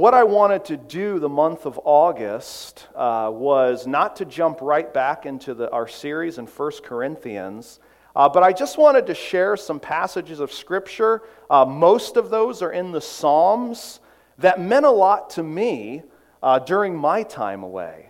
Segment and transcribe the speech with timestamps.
[0.00, 4.90] what I wanted to do the month of August uh, was not to jump right
[4.94, 7.80] back into the, our series in 1 Corinthians,
[8.16, 11.20] uh, but I just wanted to share some passages of Scripture.
[11.50, 14.00] Uh, most of those are in the Psalms
[14.38, 16.02] that meant a lot to me
[16.42, 18.08] uh, during my time away.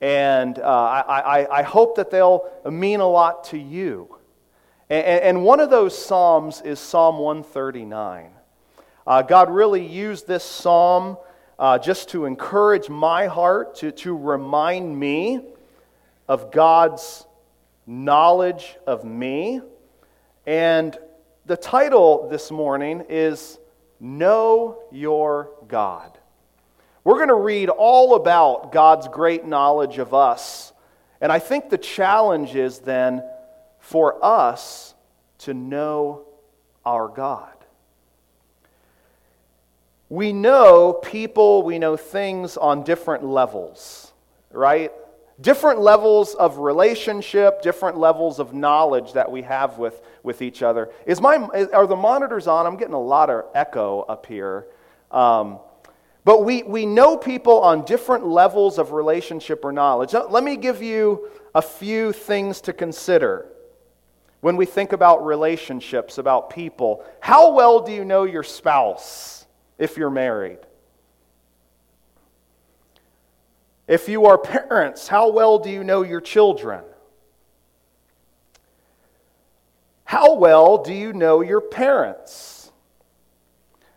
[0.00, 4.12] And uh, I, I, I, hope that they'll mean a lot to you.
[4.90, 8.32] And, and one of those Psalms is Psalm 139.
[9.06, 11.16] Uh, God really used this psalm
[11.58, 15.40] uh, just to encourage my heart, to, to remind me
[16.28, 17.26] of God's
[17.86, 19.60] knowledge of me.
[20.46, 20.96] And
[21.46, 23.58] the title this morning is
[23.98, 26.16] Know Your God.
[27.04, 30.72] We're going to read all about God's great knowledge of us.
[31.20, 33.24] And I think the challenge is then
[33.80, 34.94] for us
[35.38, 36.26] to know
[36.84, 37.51] our God.
[40.12, 44.12] We know people, we know things on different levels,
[44.50, 44.92] right?
[45.40, 50.90] Different levels of relationship, different levels of knowledge that we have with, with each other.
[51.06, 51.36] Is my,
[51.72, 52.66] are the monitors on?
[52.66, 54.66] I'm getting a lot of echo up here.
[55.10, 55.60] Um,
[56.26, 60.12] but we, we know people on different levels of relationship or knowledge.
[60.12, 63.46] Let me give you a few things to consider
[64.42, 67.02] when we think about relationships, about people.
[67.20, 69.41] How well do you know your spouse?
[69.82, 70.60] If you're married.
[73.88, 76.84] If you are parents, how well do you know your children?
[80.04, 82.70] How well do you know your parents?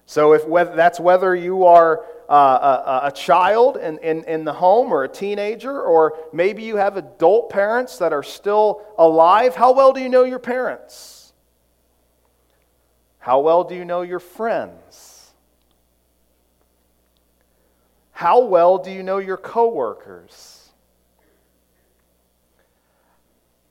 [0.08, 4.54] So, if whether, that's whether you are uh, a, a, child in, in, in the
[4.54, 9.74] home or a teenager, or maybe you have adult parents that are still alive, how
[9.74, 11.34] well do you know your parents?
[13.20, 15.15] How well do you know your friends?
[18.16, 20.70] How well do you know your coworkers?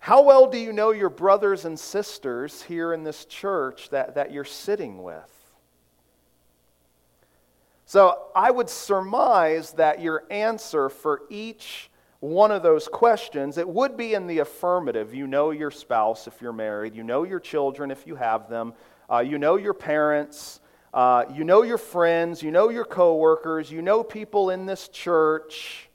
[0.00, 4.32] How well do you know your brothers and sisters here in this church that, that
[4.32, 5.30] you're sitting with?
[7.86, 11.90] So I would surmise that your answer for each
[12.20, 15.14] one of those questions, it would be in the affirmative.
[15.14, 18.74] You know your spouse if you're married, you know your children if you have them,
[19.10, 20.60] uh, you know your parents,
[20.94, 25.88] uh, you know your friends, you know your coworkers, you know people in this church.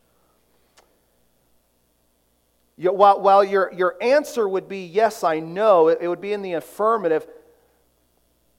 [2.75, 6.33] You, while while your, your answer would be, yes, I know, it, it would be
[6.33, 7.25] in the affirmative,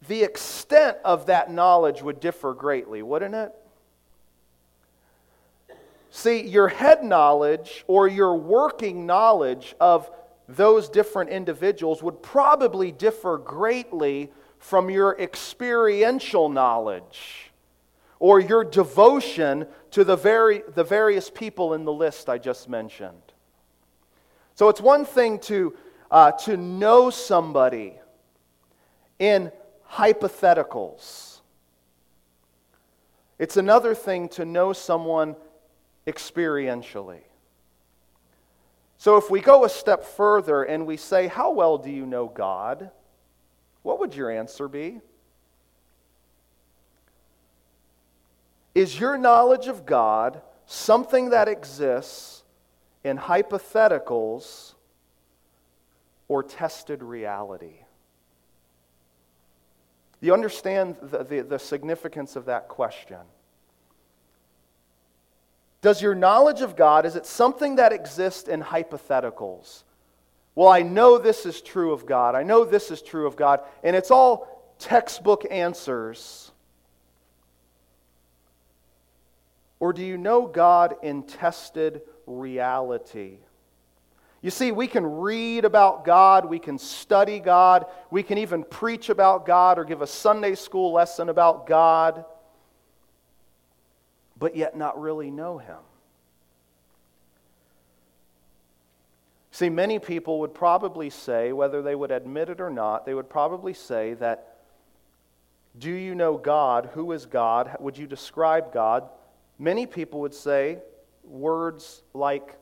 [0.09, 3.55] the extent of that knowledge would differ greatly, wouldn't it?
[6.11, 10.11] See, your head knowledge or your working knowledge of
[10.49, 17.51] those different individuals would probably differ greatly from your experiential knowledge
[18.21, 23.33] or your devotion to the, very, the various people in the list I just mentioned.
[24.55, 25.75] So it's one thing to,
[26.11, 27.99] uh, to know somebody
[29.19, 29.51] in
[29.91, 31.41] hypotheticals,
[33.39, 35.35] it's another thing to know someone
[36.07, 37.23] experientially.
[38.99, 42.29] So if we go a step further and we say, How well do you know
[42.29, 42.91] God?
[43.83, 45.01] What would your answer be?
[48.75, 52.43] Is your knowledge of God something that exists
[53.03, 54.75] in hypotheticals
[56.29, 57.85] or tested reality?
[60.21, 63.19] You understand the, the, the, significance of that question?
[65.81, 69.85] Does your knowledge of God, is it something that exists in hypotheticals?
[70.55, 72.35] Well, I know this is true of God.
[72.35, 73.61] I know this is true of God.
[73.83, 76.51] And it's all textbook answers.
[79.79, 83.39] Or do you know God in tested reality?
[84.43, 89.11] You see, we can read about God, we can study God, we can even preach
[89.11, 92.25] about God or give a Sunday school lesson about God,
[94.39, 95.77] but yet not really know Him.
[99.61, 103.29] See, many people would probably say, whether they would admit it or not, they would
[103.29, 104.57] probably say that,
[105.79, 106.89] Do you know God?
[106.95, 107.77] Who is God?
[107.79, 109.07] Would you describe God?
[109.59, 110.79] Many people would say
[111.25, 112.57] words like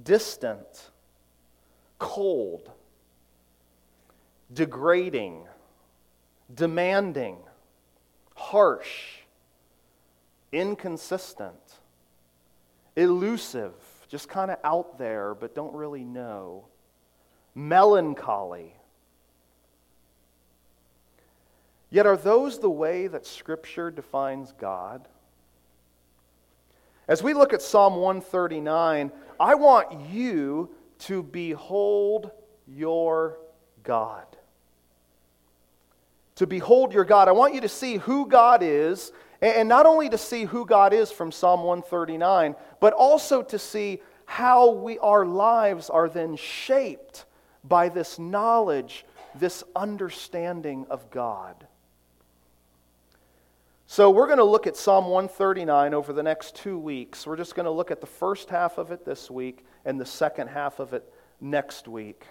[0.00, 0.92] distant,
[1.98, 2.70] cold,
[4.54, 5.44] degrading,
[6.54, 7.38] demanding,
[8.36, 9.22] harsh,
[10.52, 11.80] inconsistent,
[12.94, 13.74] elusive
[14.08, 16.66] just kind of out there but don't really know.
[17.54, 18.74] Melancholy.
[21.90, 25.08] Yet, are those the way that Scripture defines God?
[27.06, 29.10] As we look at Psalm 139,
[29.40, 30.70] I want you
[31.00, 32.30] to behold
[32.66, 33.38] your
[33.82, 34.26] God.
[36.36, 37.28] To behold your God.
[37.28, 40.92] I want you to see who God is, and not only to see who God
[40.92, 47.24] is from Psalm 139, but also to see how we, our lives are then shaped
[47.64, 49.04] by this knowledge,
[49.34, 51.66] this understanding of God.
[53.86, 57.26] So, we're going to look at Psalm 139 over the next two weeks.
[57.26, 60.04] We're just going to look at the first half of it this week and the
[60.04, 61.10] second half of it
[61.40, 62.26] next week.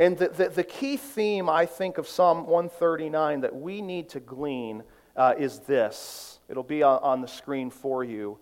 [0.00, 4.20] And the, the, the key theme, I think, of Psalm 139 that we need to
[4.20, 4.82] glean
[5.18, 6.38] uh, is this.
[6.48, 8.38] It'll be on, the screen for you.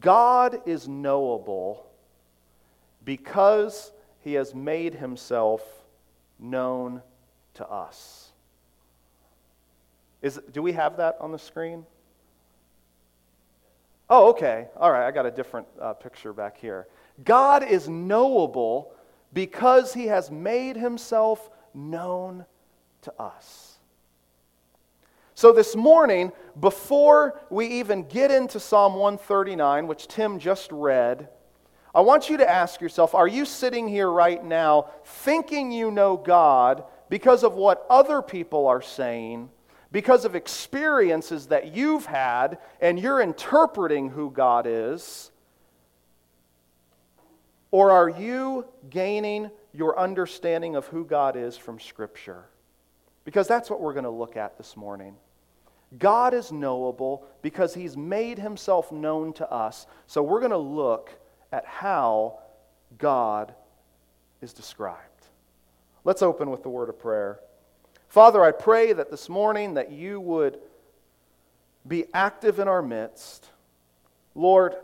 [0.00, 1.86] God is knowable
[3.04, 5.62] because he has made himself
[6.38, 7.00] known
[7.54, 8.32] to us.
[10.20, 11.86] Is, do we have that on the screen?
[14.10, 14.66] Oh, okay.
[14.76, 16.88] All right, I got a different uh, picture back here.
[17.24, 18.92] God is knowable
[19.32, 22.44] because he has made himself known
[23.02, 23.67] to us.
[25.38, 31.28] So, this morning, before we even get into Psalm 139, which Tim just read,
[31.94, 36.16] I want you to ask yourself are you sitting here right now thinking you know
[36.16, 39.48] God because of what other people are saying?
[39.92, 45.30] because of experiences that you've had and you're interpreting who God is?
[47.70, 52.46] Or are you gaining your understanding of who God is from Scripture?
[53.24, 55.14] Because that's what we're going to look at this morning.
[55.96, 59.86] God is knowable because He's made Himself known to us.
[60.06, 61.18] So we're going to look
[61.52, 62.40] at how
[62.98, 63.54] God
[64.42, 65.02] is described.
[66.04, 67.40] Let's open with the word of prayer.
[68.08, 70.58] Father, I pray that this morning that you would
[71.86, 73.50] be active in our midst.
[74.34, 74.74] Lord,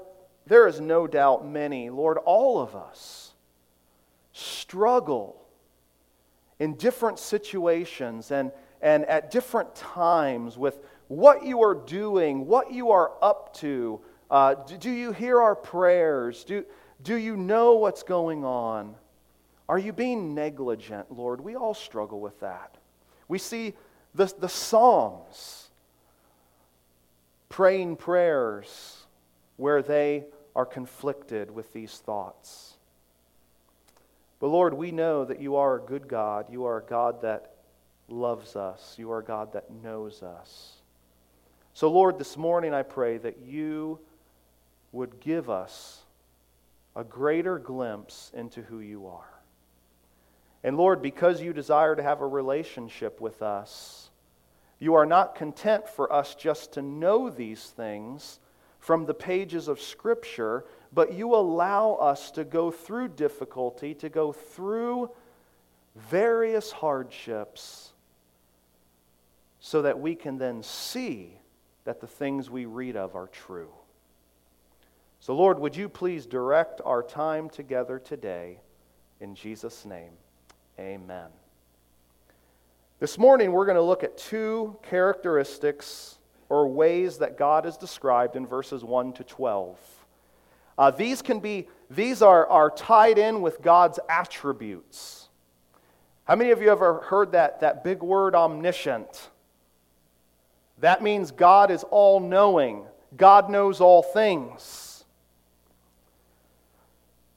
[0.46, 3.32] there is no doubt many, Lord, all of us
[4.32, 5.40] struggle
[6.58, 8.52] in different situations and,
[8.82, 10.78] and at different times with
[11.16, 14.00] what you are doing, what you are up to.
[14.30, 16.44] Uh, do, do you hear our prayers?
[16.44, 16.64] Do,
[17.02, 18.94] do you know what's going on?
[19.68, 21.40] Are you being negligent, Lord?
[21.40, 22.76] We all struggle with that.
[23.28, 23.74] We see
[24.14, 25.70] the, the Psalms
[27.48, 29.04] praying prayers
[29.56, 30.24] where they
[30.56, 32.74] are conflicted with these thoughts.
[34.40, 36.46] But Lord, we know that you are a good God.
[36.50, 37.54] You are a God that
[38.08, 38.96] loves us.
[38.98, 40.73] You are a God that knows us.
[41.74, 43.98] So, Lord, this morning I pray that you
[44.92, 46.02] would give us
[46.94, 49.40] a greater glimpse into who you are.
[50.62, 54.10] And Lord, because you desire to have a relationship with us,
[54.78, 58.38] you are not content for us just to know these things
[58.78, 64.30] from the pages of Scripture, but you allow us to go through difficulty, to go
[64.30, 65.10] through
[65.96, 67.92] various hardships,
[69.58, 71.40] so that we can then see
[71.84, 73.70] that the things we read of are true.
[75.20, 78.58] So, Lord, would you please direct our time together today
[79.20, 80.12] in Jesus' name?
[80.78, 81.28] Amen.
[83.00, 86.18] This morning, we're going to look at two characteristics
[86.48, 89.78] or ways that God is described in verses 1 to 12.
[90.76, 95.28] Uh, these can be, these are, are tied in with God's attributes.
[96.24, 99.30] How many of you ever heard that, that big word omniscient?
[100.78, 102.84] That means God is all knowing,
[103.16, 104.84] God knows all things.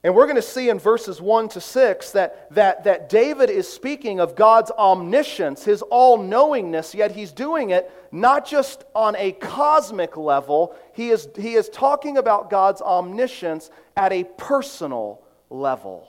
[0.04, 3.70] And we're going to see in verses 1 to 6 that, that, that David is
[3.70, 9.32] speaking of God's omniscience, his all knowingness, yet he's doing it not just on a
[9.32, 16.08] cosmic level, he is, he is talking about God's omniscience at a personal level.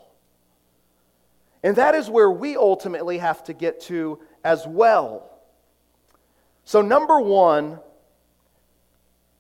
[1.64, 5.29] And that is where we ultimately have to get to as well.
[6.70, 7.80] So, number one,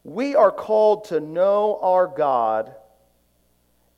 [0.03, 2.74] we are called to know our God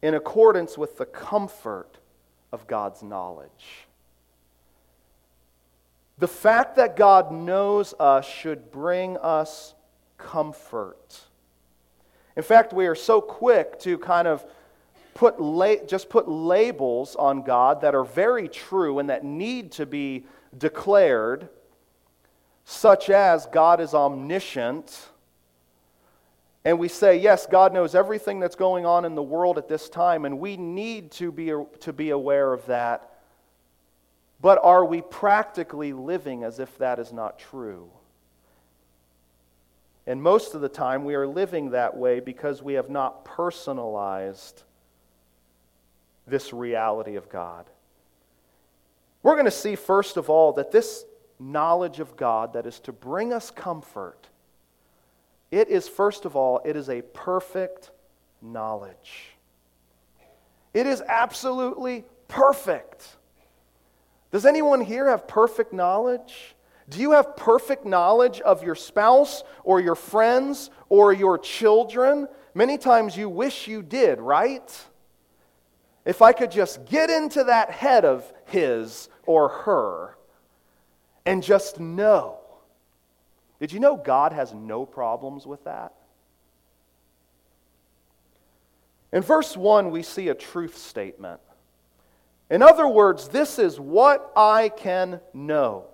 [0.01, 1.97] in accordance with the comfort
[2.51, 3.87] of God's knowledge.
[6.17, 9.75] The fact that God knows us should bring us
[10.17, 11.21] comfort.
[12.35, 14.45] In fact, we are so quick to kind of
[15.13, 19.85] put la- just put labels on God that are very true and that need to
[19.85, 20.25] be
[20.57, 21.47] declared,
[22.65, 25.11] such as God is omniscient
[26.63, 29.89] and we say, yes, God knows everything that's going on in the world at this
[29.89, 33.09] time, and we need to be, to be aware of that.
[34.39, 37.89] But are we practically living as if that is not true?
[40.05, 44.63] And most of the time, we are living that way because we have not personalized
[46.27, 47.65] this reality of God.
[49.23, 51.05] We're going to see, first of all, that this
[51.41, 54.29] knowledge of God that is to bring us comfort,
[55.49, 57.91] it is, first of all, it is a perfect
[58.41, 59.35] knowledge.
[60.73, 63.17] It is absolutely perfect.
[64.31, 66.55] Does anyone here have perfect knowledge?
[66.89, 72.27] Do you have perfect knowledge of your spouse or your friends or your children?
[72.53, 74.85] Many times you wish you did, right?
[76.05, 80.17] If I could just get into that head of his or her
[81.25, 82.39] and just know.
[83.59, 85.93] Did you know God has no problems with that?
[89.11, 91.41] In verse 1, we see a truth statement.
[92.49, 95.85] In other words, this is what I can know.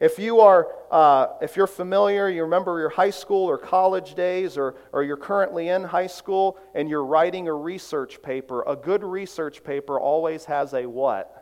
[0.00, 4.56] If you are, uh, if you're familiar, you remember your high school or college days,
[4.56, 9.04] or, or you're currently in high school and you're writing a research paper, a good
[9.04, 11.39] research paper always has a what?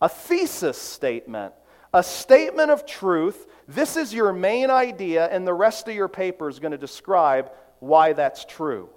[0.00, 1.54] A thesis statement,
[1.92, 3.46] a statement of truth.
[3.66, 7.50] This is your main idea, and the rest of your paper is going to describe
[7.80, 8.88] why that's true.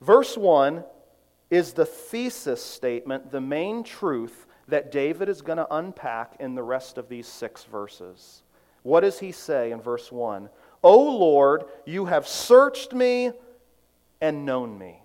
[0.00, 0.84] Verse 1
[1.50, 6.62] is the thesis statement, the main truth that David is going to unpack in the
[6.62, 8.42] rest of these six verses.
[8.82, 10.48] What does he say in verse 1?
[10.82, 13.32] O Lord, you have searched me
[14.20, 15.03] and known me.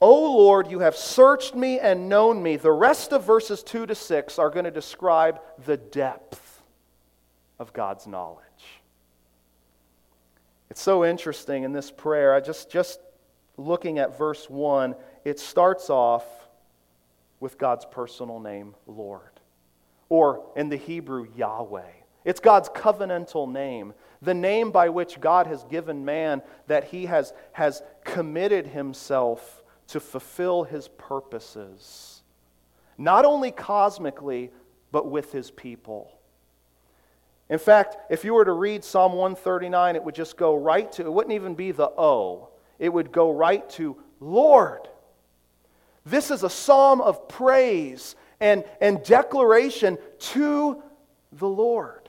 [0.00, 2.56] O Lord, you have searched me and known me.
[2.56, 6.62] The rest of verses 2 to 6 are going to describe the depth
[7.58, 8.44] of God's knowledge.
[10.68, 12.34] It's so interesting in this prayer.
[12.34, 13.00] I just, just
[13.56, 16.24] looking at verse 1, it starts off
[17.40, 19.40] with God's personal name, Lord,
[20.10, 21.90] or in the Hebrew, Yahweh.
[22.26, 27.32] It's God's covenantal name, the name by which God has given man that he has,
[27.52, 32.22] has committed himself to fulfill his purposes,
[32.98, 34.50] not only cosmically,
[34.92, 36.12] but with his people.
[37.48, 41.02] In fact, if you were to read Psalm 139, it would just go right to,
[41.02, 44.88] it wouldn't even be the O, it would go right to Lord.
[46.04, 50.82] This is a psalm of praise and, and declaration to
[51.32, 52.05] the Lord.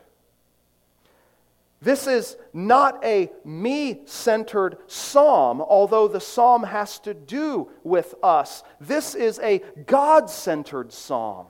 [1.81, 8.63] This is not a me centered psalm, although the psalm has to do with us.
[8.79, 11.47] This is a God centered psalm.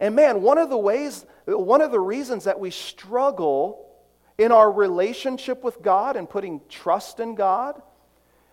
[0.00, 3.86] And man, one of the ways, one of the reasons that we struggle
[4.36, 7.80] in our relationship with God and putting trust in God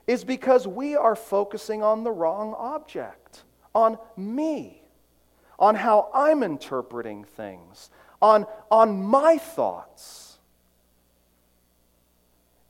[0.06, 4.84] is because we are focusing on the wrong object, on me,
[5.58, 7.90] on how I'm interpreting things,
[8.22, 10.31] on, on my thoughts.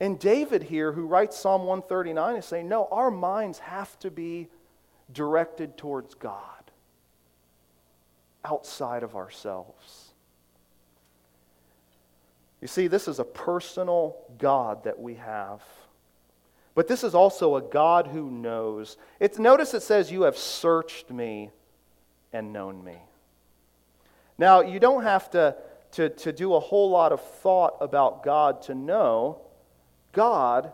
[0.01, 4.49] And David here, who writes Psalm 139, is saying, no, our minds have to be
[5.13, 6.41] directed towards God,
[8.43, 10.13] outside of ourselves.
[12.61, 15.61] You see, this is a personal God that we have.
[16.73, 18.97] But this is also a God who knows.
[19.19, 21.51] It's, notice it says, You have searched me
[22.33, 22.97] and known me.
[24.39, 25.57] Now, you don't have to,
[25.91, 29.41] to, to do a whole lot of thought about God to know.
[30.11, 30.71] God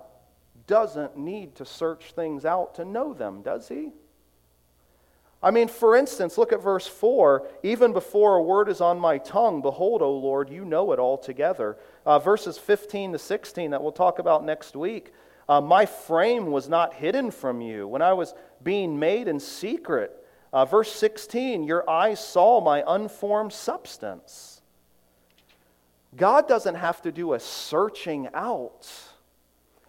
[0.65, 3.91] doesn't need to search things out to know them, does he?
[5.41, 7.48] I mean, for instance, look at verse 4.
[7.62, 11.77] Even before a word is on my tongue, behold, O Lord, you know it altogether.
[12.06, 15.13] Uh, verses 15 to 16 that we'll talk about next week.
[15.48, 20.12] Uh, my frame was not hidden from you when I was being made in secret.
[20.51, 24.62] Uh, verse 16, your eyes saw my unformed substance.
[26.15, 28.89] God doesn't have to do a searching out.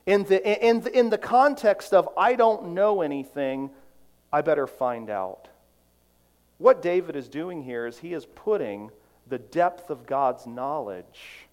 [0.08, 3.68] In the, in, the, in the context of, I don't know anything,
[4.32, 5.48] I better find out.
[6.56, 8.90] What David is doing here is he is putting
[9.26, 11.46] the depth of God's knowledge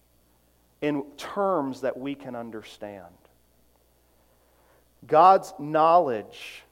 [0.80, 3.04] in terms that we can understand.
[5.06, 6.62] God's knowledge.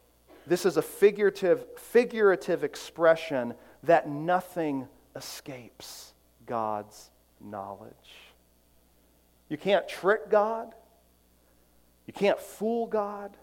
[0.47, 6.14] This is a figurative, figurative expression that nothing escapes
[6.47, 7.11] God's
[7.43, 7.93] knowledge.
[9.50, 10.75] You can't trick God.
[12.06, 13.37] You can't fool God.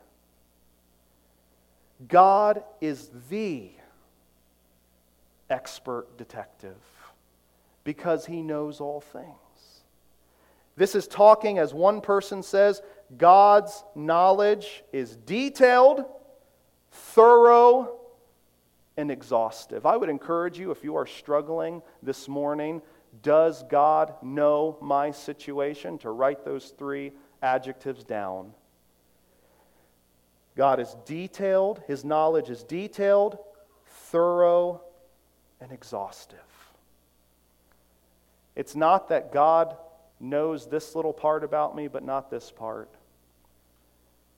[2.08, 3.70] God is the
[5.50, 6.78] expert detective
[7.84, 9.36] because he knows all things.
[10.76, 12.82] This is talking, as one person says,
[13.18, 16.06] God's knowledge is detailed,
[16.92, 18.00] thorough,
[18.98, 19.86] and exhaustive.
[19.86, 22.82] I would encourage you, if you are struggling this morning,
[23.22, 25.98] does God know my situation?
[26.00, 27.12] To write those three
[27.42, 28.54] adjectives down.
[30.56, 33.38] God is detailed, His knowledge is detailed,
[33.86, 34.82] thorough,
[35.60, 36.40] and exhaustive.
[38.56, 39.78] It's not that God
[40.20, 42.90] knows this little part about me, but not this part.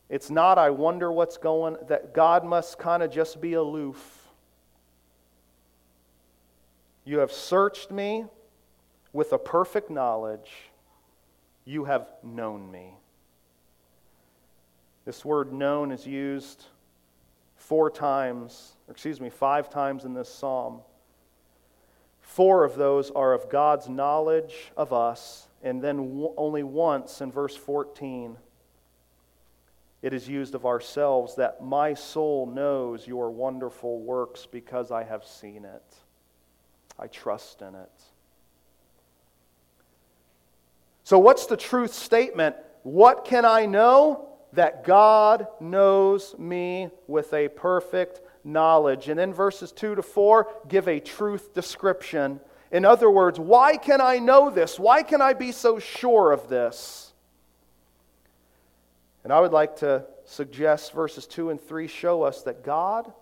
[0.10, 4.30] It's not, I wonder what's going, that God must kind of just be aloof.
[7.06, 8.26] You have searched me
[9.12, 10.52] with a perfect knowledge.
[11.65, 12.96] You have known me.
[15.05, 16.65] This word known is used
[17.55, 20.82] four times, or excuse me, five times in this psalm.
[22.22, 27.55] Four of those are of God's knowledge of us, and then only once in verse
[27.55, 28.38] 14
[30.03, 35.24] it is used of ourselves that my soul knows your wonderful works because I have
[35.24, 35.96] seen it.
[37.00, 38.01] I trust in it.
[41.13, 42.55] So, what's the truth statement?
[42.82, 44.29] What can I know?
[44.53, 49.10] That God knows me with a perfect knowledge.
[49.10, 52.39] And then verses 2 to 4 give a truth description.
[52.72, 54.79] In other words, why can I know this?
[54.79, 57.13] Why can I be so sure of this?
[59.24, 63.13] And I would like to suggest verses 2 and 3 show us that God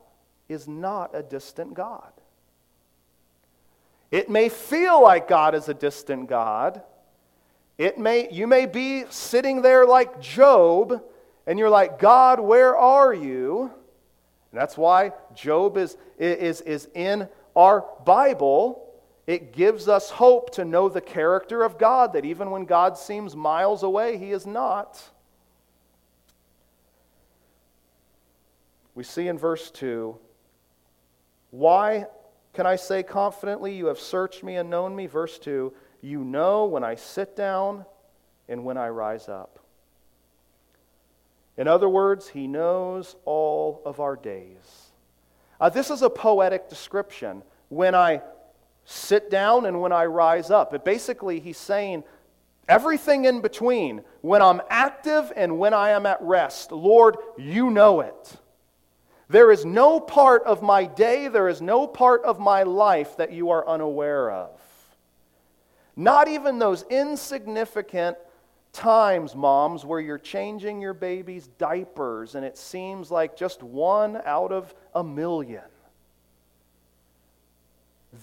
[0.48, 2.14] is not a distant God.
[4.12, 6.84] It may feel like God is a distant God.
[7.82, 11.02] It may, you may be sitting there like Job,
[11.48, 13.72] and you're like, God, where are you?
[14.52, 18.88] And that's why Job is, is, is in our Bible.
[19.26, 23.36] It gives us hope to know the character of God, that even when God seems
[23.36, 25.02] miles away, he is not.
[28.94, 30.16] We see in verse 2
[31.50, 32.06] why
[32.54, 35.08] can I say confidently, You have searched me and known me?
[35.08, 37.86] Verse 2 You know when I sit down
[38.50, 39.60] and when I rise up.
[41.58, 44.92] In other words, He knows all of our days.
[45.60, 47.44] Uh, this is a poetic description.
[47.70, 48.22] When I
[48.86, 50.74] sit down and when I rise up.
[50.74, 52.04] It basically, he's saying
[52.68, 56.72] everything in between, when I'm active and when I am at rest.
[56.72, 58.38] Lord, you know it.
[59.30, 63.32] There is no part of my day, there is no part of my life that
[63.32, 64.61] you are unaware of.
[65.96, 68.18] Not even those insignificant
[68.74, 74.52] times, moms, where you're changing your baby's diapers and it seems like just one out
[74.52, 75.64] of a million.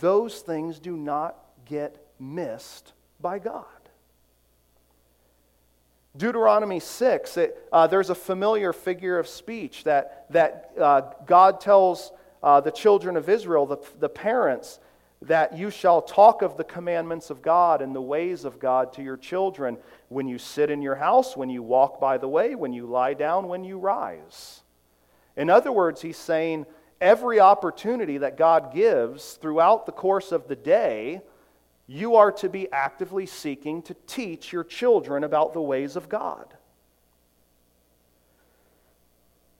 [0.00, 3.64] Those things do not get missed by God.
[6.16, 12.10] Deuteronomy 6, it, uh, there's a familiar figure of speech that, that uh, God tells
[12.42, 14.80] uh, the children of Israel, the, the parents,
[15.22, 19.02] that you shall talk of the commandments of God and the ways of God to
[19.02, 19.76] your children
[20.08, 23.14] when you sit in your house, when you walk by the way, when you lie
[23.14, 24.62] down, when you rise.
[25.36, 26.66] In other words, he's saying
[27.00, 31.20] every opportunity that God gives throughout the course of the day
[31.88, 36.54] you are to be actively seeking to teach your children about the ways of God.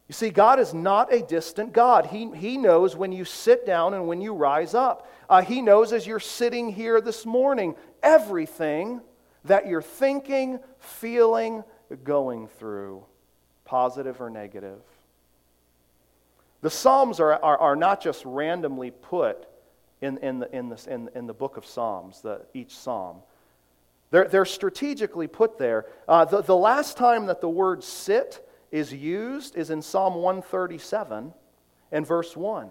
[0.08, 2.06] You see, God is not a distant God.
[2.06, 5.06] He, he knows when you sit down and when you rise up.
[5.28, 9.02] Uh, he knows as you're sitting here this morning everything
[9.44, 11.62] that you're thinking, feeling,
[12.04, 13.04] going through,
[13.66, 14.80] positive or negative.
[16.62, 19.46] The Psalms are, are, are not just randomly put
[20.00, 23.18] in, in, the, in, this, in, in the book of Psalms, the, each psalm.
[24.10, 25.84] They're, they're strategically put there.
[26.08, 31.32] Uh, the, the last time that the word sit is used is in Psalm 137
[31.92, 32.70] and verse 1.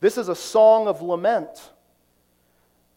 [0.00, 1.72] This is a song of lament.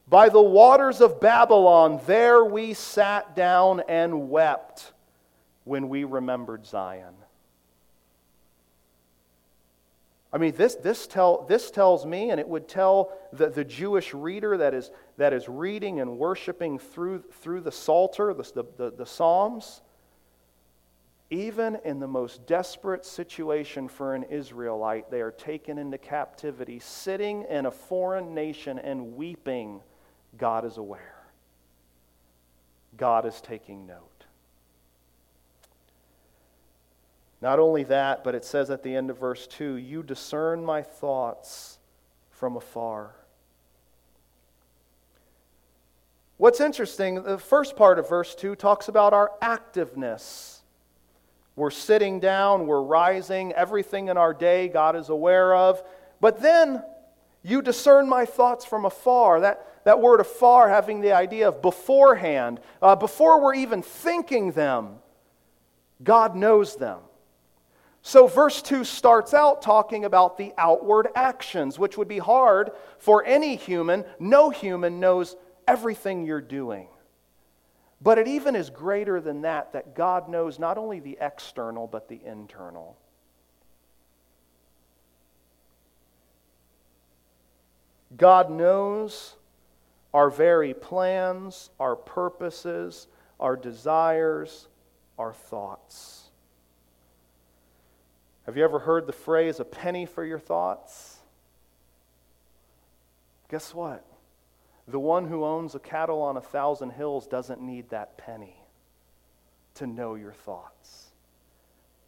[0.07, 4.91] By the waters of Babylon, there we sat down and wept
[5.63, 7.13] when we remembered Zion.
[10.31, 14.13] I mean, this, this, tell, this tells me, and it would tell the, the Jewish
[14.13, 19.05] reader that is, that is reading and worshiping through, through the Psalter, the, the, the
[19.05, 19.81] Psalms,
[21.29, 27.43] even in the most desperate situation for an Israelite, they are taken into captivity, sitting
[27.43, 29.81] in a foreign nation and weeping.
[30.37, 31.23] God is aware.
[32.97, 34.25] God is taking note.
[37.41, 40.81] Not only that, but it says at the end of verse 2 You discern my
[40.81, 41.77] thoughts
[42.31, 43.15] from afar.
[46.37, 50.58] What's interesting, the first part of verse 2 talks about our activeness.
[51.59, 55.83] We're sitting down, we're rising, everything in our day God is aware of.
[56.21, 56.81] But then
[57.41, 59.41] You discern my thoughts from afar.
[59.41, 64.97] That, that word afar having the idea of beforehand, uh, before we're even thinking them,
[66.03, 66.99] God knows them.
[68.01, 73.25] So, verse 2 starts out talking about the outward actions, which would be hard for
[73.25, 74.05] any human.
[74.19, 75.35] No human knows
[75.67, 76.87] everything you're doing.
[78.01, 82.07] But it even is greater than that, that God knows not only the external, but
[82.07, 82.97] the internal.
[88.15, 89.35] God knows
[90.13, 93.07] our very plans, our purposes,
[93.39, 94.67] our desires,
[95.17, 96.29] our thoughts.
[98.45, 101.17] Have you ever heard the phrase, a penny for your thoughts?
[103.49, 104.03] Guess what?
[104.89, 108.55] The one who owns a cattle on a thousand hills doesn't need that penny
[109.75, 111.09] to know your thoughts,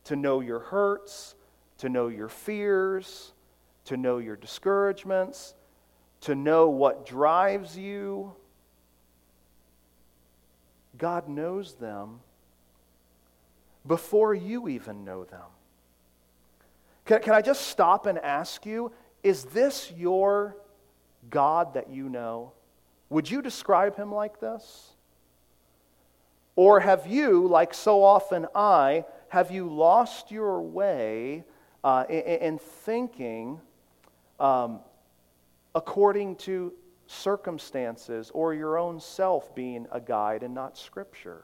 [0.06, 1.36] to know your hurts,
[1.78, 3.34] to know your fears,
[3.86, 5.54] to know your discouragements,
[6.22, 8.34] to know what drives you.
[10.98, 12.22] God knows them
[13.86, 15.50] before you even know them.
[17.06, 18.92] Can, can I just stop and ask you
[19.22, 20.58] is this your
[21.30, 22.54] God that you know?
[23.12, 24.92] Would you describe him like this?
[26.56, 31.44] Or have you, like so often I, have you lost your way
[31.84, 33.60] uh, in, in, thinking
[34.40, 34.80] um,
[35.76, 36.72] according to
[37.06, 41.44] circumstances or your own self being a guide and not Scripture?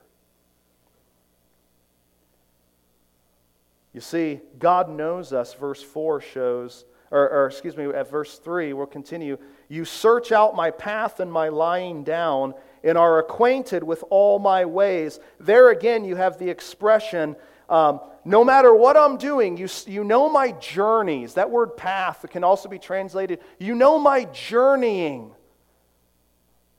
[3.93, 8.71] You see, God knows us, verse 4 shows, or, or, excuse me, at verse 3,
[8.71, 9.37] we'll continue.
[9.69, 12.53] You search out my path and my lying down,
[12.83, 15.19] and are acquainted with all my ways.
[15.39, 17.35] There again, you have the expression,
[17.69, 21.33] um, no matter what I'm doing, you, you know my journeys.
[21.33, 25.31] That word path can also be translated, you know my journeying.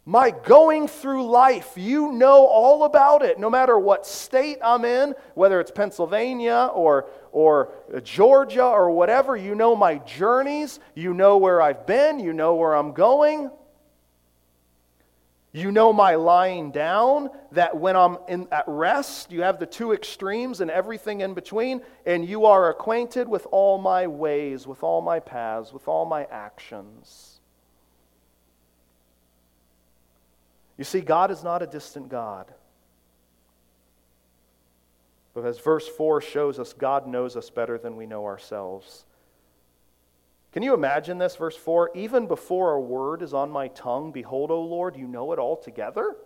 [0.05, 5.15] My going through life, you know all about it, no matter what state I'm in,
[5.35, 7.71] whether it's Pennsylvania or, or
[8.03, 12.75] Georgia or whatever, you know my journeys, you know where I've been, you know where
[12.75, 13.51] I'm going.
[15.51, 19.93] You know my lying down, that when I'm in, at rest, you have the two
[19.93, 25.01] extremes and everything in between, and you are acquainted with all my ways, with all
[25.01, 27.41] my paths, with all my actions.
[30.77, 32.53] You see, God is not a distant God.
[35.35, 39.05] But as verse 4 shows us, God knows us better than we know ourselves.
[40.53, 41.37] Can you imagine this?
[41.37, 45.33] Verse 4 Even before a word is on my tongue, behold, O Lord, you know
[45.33, 46.17] it altogether.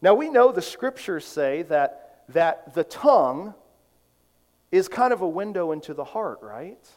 [0.00, 3.54] Now we know the scriptures say that, that the tongue
[4.72, 6.88] is kind of a window into the heart, right?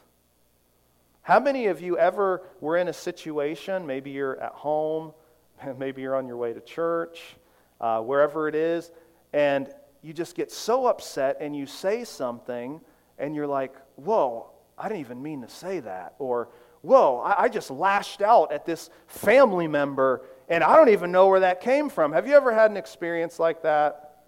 [1.21, 5.13] How many of you ever were in a situation, maybe you're at home,
[5.77, 7.35] maybe you're on your way to church,
[7.81, 8.91] uh, wherever it is,
[9.36, 9.69] and
[10.02, 12.80] you just get so upset and you say something
[13.19, 16.15] and you're like, whoa, I didn't even mean to say that.
[16.19, 16.48] Or,
[16.84, 21.28] whoa, I, I just lashed out at this family member and I don't even know
[21.28, 22.13] where that came from.
[22.13, 24.24] Have you ever had an experience like that?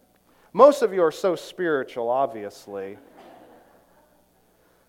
[0.51, 2.97] Most of you are so spiritual, obviously.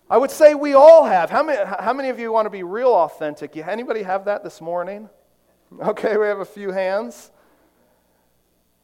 [0.09, 1.29] I would say we all have.
[1.29, 3.55] How many, how many of you want to be real authentic?
[3.55, 5.09] Anybody have that this morning?
[5.81, 7.31] Okay, we have a few hands.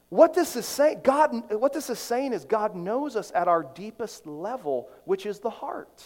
[0.09, 3.63] What this is saying, God, what this is saying is God knows us at our
[3.63, 6.03] deepest level, which is the heart.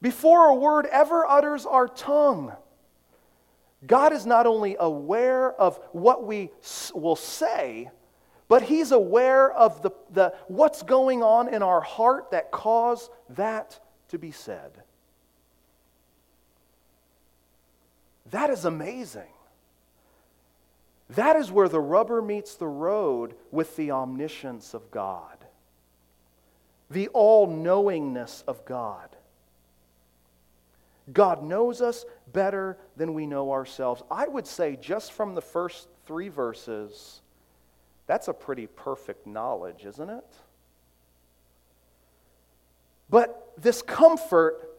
[0.00, 2.52] Before a word ever utters our tongue,
[3.86, 6.50] God is not only aware of what we
[6.94, 7.90] will say,
[8.48, 13.78] but he's aware of the, the, what's going on in our heart that caused that
[14.08, 14.72] to be said.
[18.30, 19.22] That is amazing.
[21.14, 25.36] That is where the rubber meets the road with the omniscience of God,
[26.90, 29.08] the all knowingness of God.
[31.12, 34.02] God knows us better than we know ourselves.
[34.10, 37.20] I would say, just from the first three verses,
[38.06, 40.34] that's a pretty perfect knowledge, isn't it?
[43.10, 44.70] But this comfort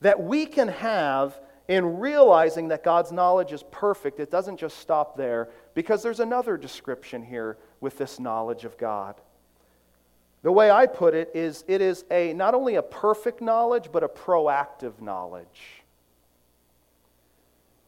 [0.00, 5.16] that we can have in realizing that God's knowledge is perfect, it doesn't just stop
[5.16, 9.16] there, because there's another description here with this knowledge of God.
[10.42, 14.04] The way I put it is it is a not only a perfect knowledge, but
[14.04, 15.82] a proactive knowledge.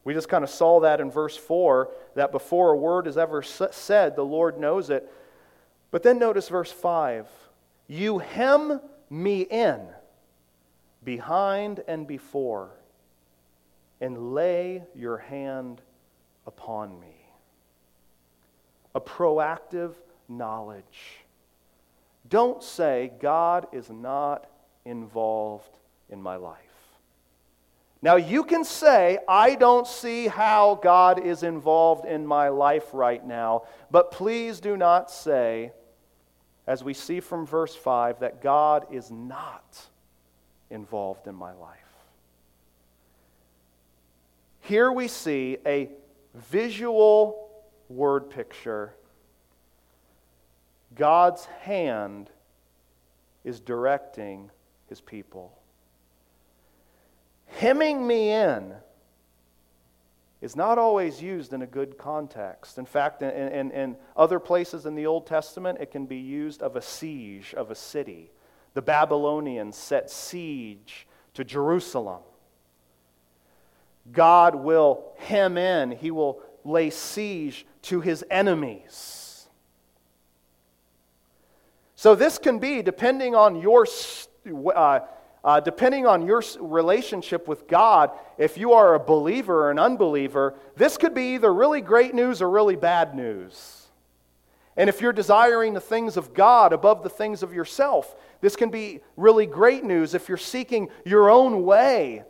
[0.03, 3.43] We just kind of saw that in verse 4 that before a word is ever
[3.43, 5.09] said, the Lord knows it.
[5.91, 7.27] But then notice verse 5
[7.87, 9.79] You hem me in
[11.03, 12.71] behind and before,
[14.01, 15.81] and lay your hand
[16.45, 17.15] upon me.
[18.95, 19.93] A proactive
[20.27, 21.25] knowledge.
[22.27, 24.47] Don't say, God is not
[24.85, 25.77] involved
[26.09, 26.57] in my life.
[28.01, 33.25] Now, you can say, I don't see how God is involved in my life right
[33.25, 35.73] now, but please do not say,
[36.65, 39.81] as we see from verse 5, that God is not
[40.69, 41.88] involved in my life.
[44.69, 45.89] Here we see a
[46.35, 47.49] visual
[47.89, 48.93] word picture.
[50.93, 52.29] God's hand
[53.43, 54.51] is directing
[54.85, 55.57] his people.
[57.47, 58.75] Hemming me in
[60.39, 62.77] is not always used in a good context.
[62.77, 66.61] In fact, in, in, in, other places in the Old Testament, it can be used
[66.61, 68.29] of a siege of a city.
[68.75, 72.21] The Babylonians set siege to Jerusalem.
[74.11, 79.47] God will hem in, He will lay siege to His enemies.
[81.95, 83.85] So, this can be, depending on your.
[84.75, 84.99] Uh,
[85.43, 90.55] uh, depending on your relationship with God, if you are a believer or an unbeliever,
[90.75, 93.87] this could be either really great news or really bad news.
[94.75, 98.69] And if you're desiring the things of God above the things of yourself, this can
[98.69, 100.13] be really great news.
[100.13, 102.23] If you're seeking your own way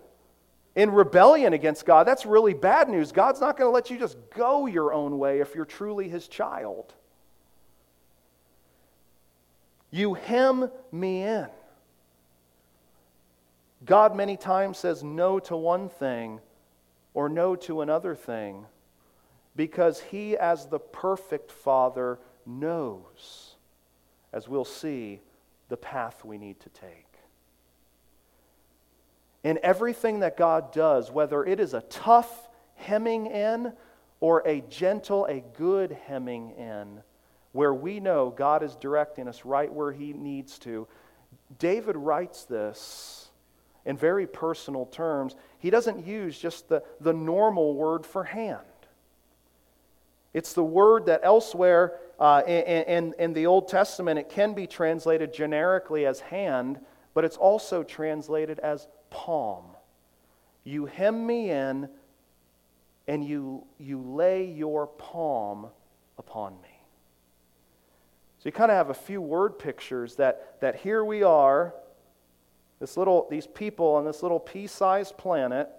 [0.79, 3.11] in rebellion against God, that's really bad news.
[3.11, 6.29] God's not going to let you just go your own way if you're truly His
[6.29, 6.93] child.
[9.91, 11.47] You hem me in.
[13.83, 16.39] God many times says no to one thing
[17.13, 18.65] or no to another thing
[19.57, 23.55] because He, as the perfect Father, knows,
[24.31, 25.19] as we'll see,
[25.67, 27.08] the path we need to take.
[29.43, 33.73] In everything that God does, whether it is a tough hemming in
[34.19, 37.01] or a gentle, a good hemming in,
[37.51, 40.87] where we know God is directing us right where He needs to,
[41.57, 43.29] David writes this
[43.85, 48.59] in very personal terms, he doesn't use just the, the normal word for hand.
[50.33, 54.67] It's the word that elsewhere uh, in, in, in the Old Testament it can be
[54.67, 56.79] translated generically as hand,
[57.13, 59.65] but it's also translated as palm.
[60.63, 61.89] You hem me in
[63.07, 65.67] and you, you lay your palm
[66.17, 66.69] upon me.
[68.39, 71.73] So you kind of have a few word pictures that, that here we are
[72.79, 75.69] this little, these people on this little pea sized planet,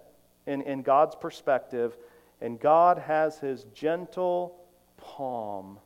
[0.45, 1.97] in, in God's perspective,
[2.41, 4.57] and God has his gentle
[4.97, 5.79] palm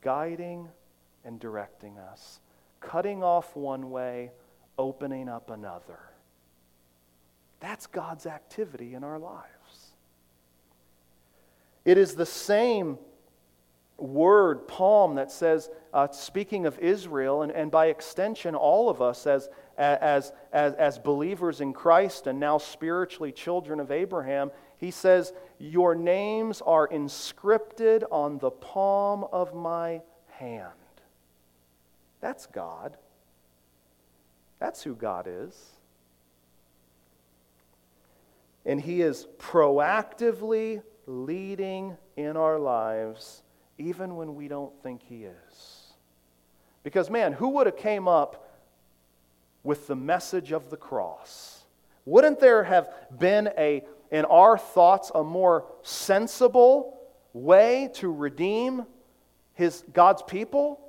[0.00, 0.68] guiding
[1.24, 2.40] and directing us,
[2.80, 4.30] cutting off one way,
[4.78, 5.98] opening up another.
[7.62, 9.46] That's God's activity in our lives.
[11.84, 12.98] It is the same
[13.96, 19.28] word, palm, that says, uh, speaking of Israel, and, and by extension, all of us
[19.28, 19.48] as,
[19.78, 25.94] as, as, as believers in Christ and now spiritually children of Abraham, he says, Your
[25.94, 30.72] names are inscripted on the palm of my hand.
[32.20, 32.96] That's God.
[34.58, 35.54] That's who God is.
[38.64, 43.42] And He is proactively leading in our lives
[43.78, 45.92] even when we don't think He is.
[46.82, 48.48] Because, man, who would have came up
[49.62, 51.62] with the message of the cross?
[52.04, 56.98] Wouldn't there have been a, in our thoughts, a more sensible
[57.32, 58.84] way to redeem
[59.54, 60.80] his God's people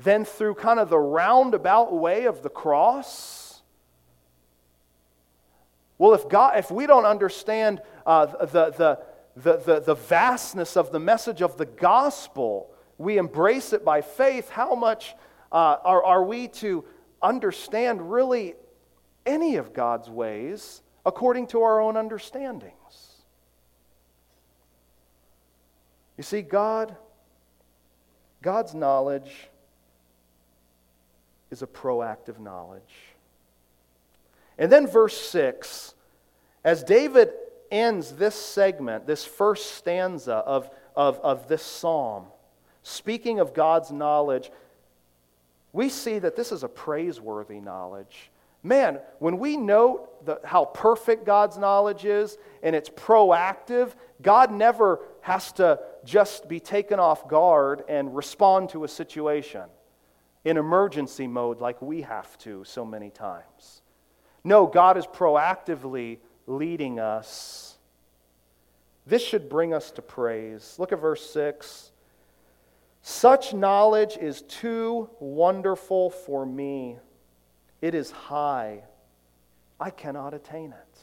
[0.00, 3.47] than through kind of the roundabout way of the cross?
[5.98, 8.98] Well, if God, if we don't understand uh, the, the,
[9.36, 14.48] the, the, the vastness of the message of the gospel, we embrace it by faith,
[14.48, 15.14] how much
[15.50, 16.84] uh, are, are we to
[17.20, 18.54] understand really
[19.26, 22.72] any of God's ways according to our own understandings?
[26.16, 26.96] You see, God,
[28.42, 29.48] God's knowledge
[31.50, 33.07] is a proactive knowledge.
[34.58, 35.94] And then verse 6,
[36.64, 37.30] as David
[37.70, 42.26] ends this segment, this first stanza of, of, of this psalm,
[42.82, 44.50] speaking of God's knowledge,
[45.72, 48.30] we see that this is a praiseworthy knowledge.
[48.62, 55.00] Man, when we note the, how perfect God's knowledge is and it's proactive, God never
[55.20, 59.62] has to just be taken off guard and respond to a situation.
[60.44, 63.82] in emergency mode like we have to so many times.
[64.48, 67.76] No, God is proactively leading us.
[69.06, 70.74] This should bring us to praise.
[70.78, 71.92] Look at verse 6.
[73.02, 76.96] Such knowledge is too wonderful for me.
[77.82, 78.84] It is high.
[79.78, 80.98] I cannot attain it.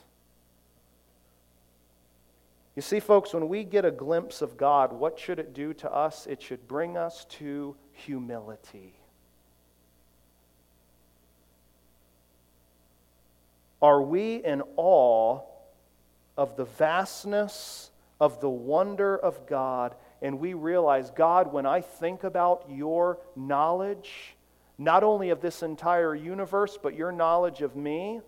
[2.76, 5.94] You see, folks, when we get a glimpse of God, what should it do to
[5.94, 6.26] us?
[6.26, 8.96] It should bring us to humility.
[13.86, 15.42] Are we in awe
[16.36, 19.94] of the vastness of the wonder of God?
[20.24, 24.36] And we realize, God, when I think about your knowledge,
[24.80, 28.22] not only of this entire universe, but your knowledge of me,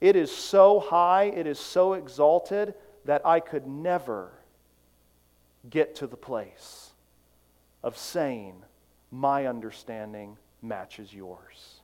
[0.00, 2.72] it is so high, it is so exalted
[3.04, 4.32] that I could never
[5.68, 6.92] get to the place
[7.82, 8.54] of saying,
[9.10, 11.82] My understanding matches yours.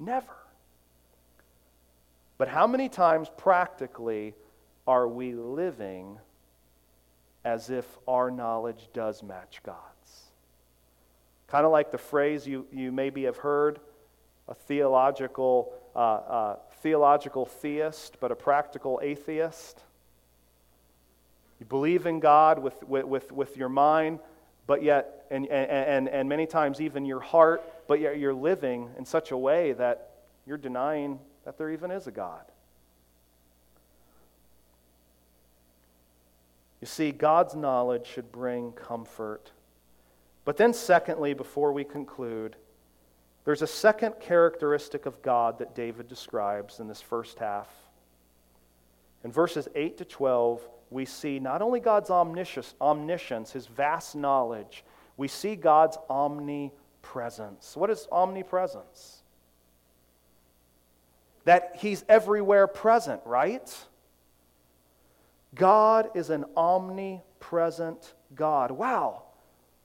[0.00, 0.34] Never.
[2.38, 4.34] But how many times practically
[4.86, 6.18] are we living
[7.44, 10.22] as if our knowledge does match God's?
[11.48, 13.80] Kind of like the phrase you, you maybe have heard
[14.46, 19.82] a theological, uh, uh, theological theist, but a practical atheist.
[21.58, 24.20] You believe in God with, with, with your mind,
[24.66, 29.04] but yet, and, and, and many times even your heart, but yet you're living in
[29.04, 30.10] such a way that
[30.46, 32.42] you're denying that there even is a God.
[36.82, 39.52] You see, God's knowledge should bring comfort.
[40.44, 42.56] But then, secondly, before we conclude,
[43.46, 47.70] there's a second characteristic of God that David describes in this first half.
[49.24, 54.84] In verses 8 to 12, we see not only God's omniscience, his vast knowledge,
[55.16, 57.74] we see God's omnipresence.
[57.74, 59.22] What is omnipresence?
[61.44, 63.74] That he's everywhere present, right?
[65.54, 68.70] God is an omnipresent God.
[68.70, 69.22] Wow.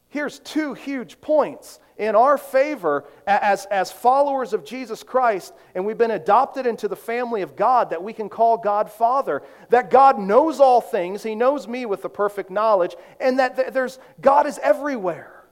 [0.09, 5.97] Here's two huge points in our favor as, as followers of Jesus Christ, and we've
[5.97, 9.41] been adopted into the family of God that we can call God Father.
[9.69, 13.97] That God knows all things, He knows me with the perfect knowledge, and that there's,
[14.21, 15.45] God is everywhere.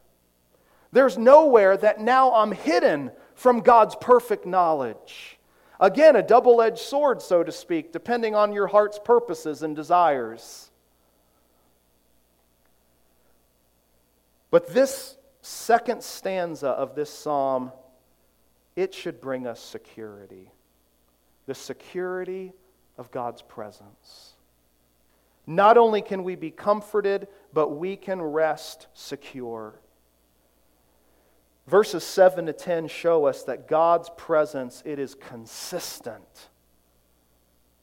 [0.91, 5.39] There's nowhere that now I'm hidden from God's perfect knowledge.
[5.81, 10.69] Again, a double edged sword, so to speak, depending on your heart's purposes and desires.
[14.51, 17.71] But this second stanza of this psalm,
[18.75, 20.51] it should bring us security.
[21.47, 22.53] The security
[22.99, 24.33] of God's presence.
[25.47, 29.80] Not only can we be comforted, but we can rest secure.
[31.67, 36.49] Verses 7 to 10 show us that God's presence, it is consistent.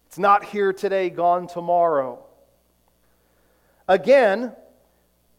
[0.07, 2.25] It's not here today, gone tomorrow.
[3.87, 4.53] Again,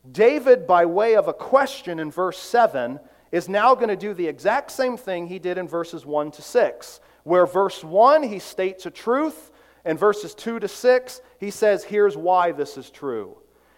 [0.09, 2.99] David, by way of a question in verse 7,
[3.31, 6.41] is now going to do the exact same thing he did in verses 1 to
[6.41, 9.51] 6, where verse 1 he states a truth,
[9.85, 13.37] and verses 2 to 6 he says, Here's why this is true.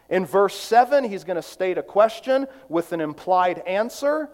[0.09, 4.29] In verse 7, he's going to state a question with an implied answer.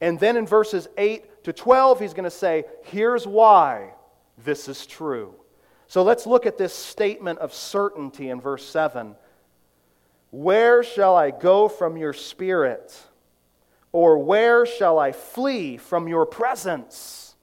[0.00, 3.94] And then in verses 8 to 12, he's going to say, Here's why
[4.44, 5.34] this is true.
[5.88, 9.14] So let's look at this statement of certainty in verse 7.
[10.30, 12.94] Where shall I go from your spirit?
[13.92, 17.34] Or where shall I flee from your presence?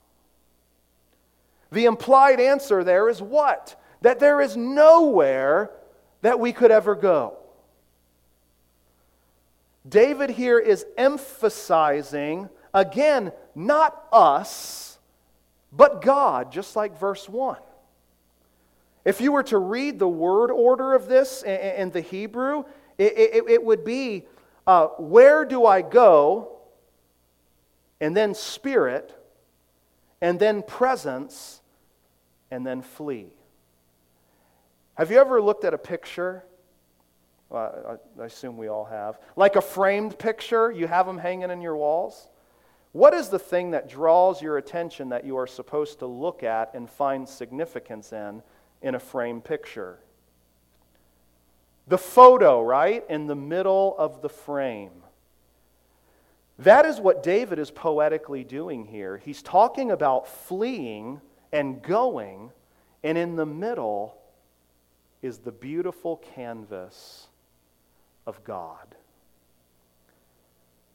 [1.71, 3.81] The implied answer there is what?
[4.01, 5.71] That there is nowhere
[6.21, 7.37] that we could ever go.
[9.87, 14.97] David here is emphasizing, again, not us,
[15.71, 17.57] but God, just like verse 1.
[19.05, 22.63] If you were to read the word order of this in the Hebrew,
[22.97, 24.25] it, would be
[24.65, 26.59] uh, where do I go?
[27.99, 29.13] And then spirit,
[30.21, 31.61] and then presence,
[32.49, 33.27] and then flee.
[34.95, 36.43] Have you ever looked at a picture?
[37.53, 39.19] I assume we all have.
[39.35, 42.29] Like a framed picture, you have them hanging in your walls.
[42.91, 46.73] What is the thing that draws your attention that you are supposed to look at
[46.73, 48.43] and find significance in
[48.81, 49.99] in a framed picture?
[51.87, 54.91] The photo, right, in the middle of the frame.
[56.59, 59.17] That is what David is poetically doing here.
[59.17, 61.19] He's talking about fleeing
[61.51, 62.51] and going,
[63.03, 64.17] and in the middle
[65.21, 67.27] is the beautiful canvas
[68.25, 68.95] of God.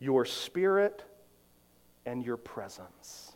[0.00, 1.02] Your spirit
[2.06, 3.32] and your presence.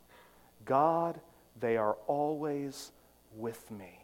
[0.65, 1.21] God,
[1.61, 2.93] they are always
[3.37, 3.99] with me.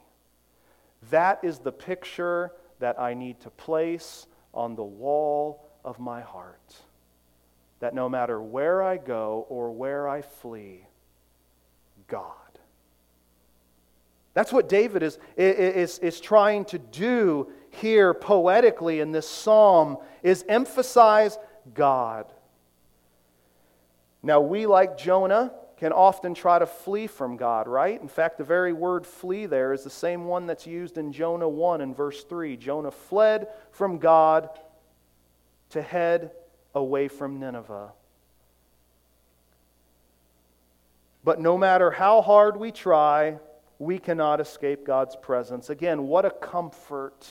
[1.10, 6.74] That is the picture that I need to place on the wall of my heart.
[7.80, 10.84] That no matter where I go or where I flee,
[12.08, 12.32] God.
[14.34, 20.44] That's what David is, is, is trying to do here poetically in this psalm is
[20.48, 21.38] emphasize
[21.74, 22.26] God.
[24.22, 28.00] Now, we, like Jonah, can often try to flee from God, right?
[28.00, 31.48] In fact, the very word flee there is the same one that's used in Jonah
[31.48, 32.56] 1 in verse 3.
[32.56, 34.50] Jonah fled from God
[35.70, 36.32] to head
[36.74, 37.92] away from Nineveh.
[41.22, 43.38] But no matter how hard we try,
[43.78, 45.70] we cannot escape God's presence.
[45.70, 47.30] Again, what a comfort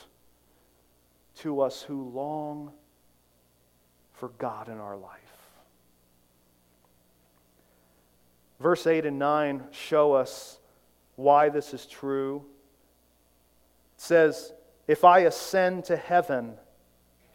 [1.39, 2.71] to us who long
[4.13, 5.13] for God in our life.
[8.59, 10.59] Verse 8 and 9 show us
[11.15, 12.43] why this is true.
[13.95, 14.51] It says,
[14.87, 16.53] If I ascend to heaven,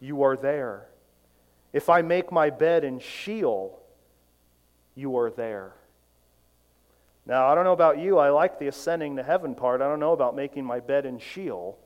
[0.00, 0.88] you are there.
[1.72, 3.80] If I make my bed in Sheol,
[4.94, 5.74] you are there.
[7.24, 8.18] Now, I don't know about you.
[8.18, 9.80] I like the ascending to heaven part.
[9.80, 11.78] I don't know about making my bed in Sheol.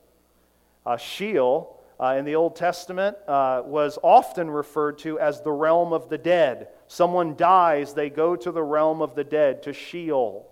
[0.86, 5.92] Uh, Sheol uh, in the Old Testament uh, was often referred to as the realm
[5.92, 6.68] of the dead.
[6.88, 10.46] Someone dies, they go to the realm of the dead, to Sheol.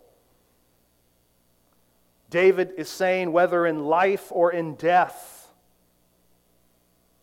[2.30, 5.48] David is saying, whether in life or in death,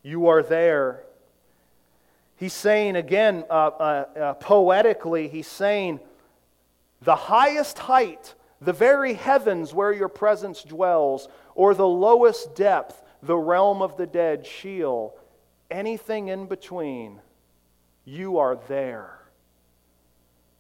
[0.04, 1.04] you are there.
[2.38, 6.00] He's saying again, uh, uh, uh, poetically, he's saying,
[7.02, 13.38] the highest height, the very heavens where your presence dwells, or the lowest depth, the
[13.38, 15.18] realm of the dead, Sheol,
[15.70, 17.20] anything in between,
[18.06, 19.20] you are there.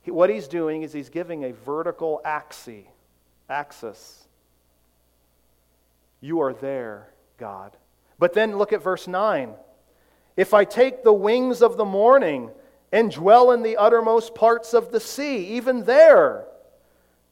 [0.05, 2.86] What he's doing is he's giving a vertical axis.
[3.49, 4.28] axis.
[6.22, 7.76] You are there, God.
[8.20, 9.53] But then look at verse 9.
[10.38, 12.51] If I take the wings of the morning
[12.91, 16.45] and dwell in the uttermost parts of the sea, even there,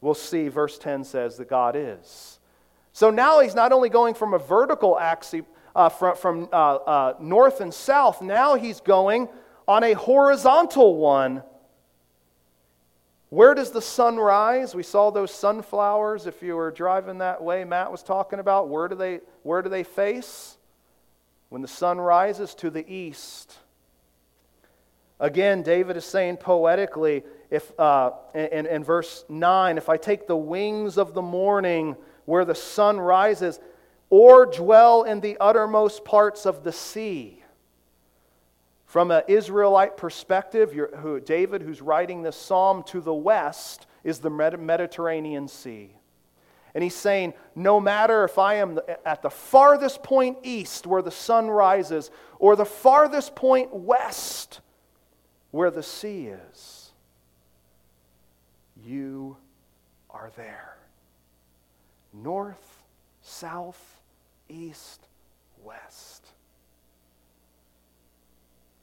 [0.00, 2.39] we'll see, verse 10 says that God is.
[3.00, 5.40] So now he's not only going from a vertical axis,
[5.74, 9.30] uh, from, from uh, uh, north and south, now he's going
[9.66, 11.42] on a horizontal one.
[13.30, 14.74] Where does the sun rise?
[14.74, 18.68] We saw those sunflowers if you were driving that way Matt was talking about.
[18.68, 20.58] Where do they, where do they face?
[21.48, 23.56] When the sun rises to the east.
[25.18, 30.36] Again, David is saying poetically, if, uh, in, in verse 9, if I take the
[30.36, 31.96] wings of the morning
[32.30, 33.58] where the sun rises,
[34.08, 37.42] or dwell in the uttermost parts of the sea.
[38.86, 44.30] From an Israelite perspective, who, David, who's writing this psalm to the west, is the
[44.30, 45.90] Mediterranean Sea.
[46.72, 51.10] And he's saying, no matter if I am at the farthest point east where the
[51.10, 54.60] sun rises, or the farthest point west
[55.50, 56.92] where the sea is,
[58.84, 59.36] you
[60.08, 60.69] are there.
[62.22, 62.82] North,
[63.22, 64.00] south,
[64.48, 65.06] east,
[65.62, 66.26] west.